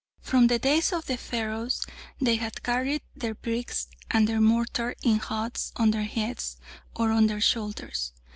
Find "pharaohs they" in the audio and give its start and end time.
1.15-2.37